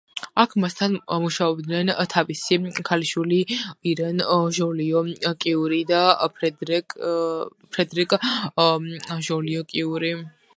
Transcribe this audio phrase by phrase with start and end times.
[0.43, 2.57] აქ მასთან მუშაობდნენ თავისი
[2.89, 3.37] ქალიშვილი
[3.91, 4.23] ირენ
[4.57, 6.01] ჟოლიო-კიური და
[6.39, 8.19] ფრედერიკ
[9.31, 10.13] ჟოლიო-კიური.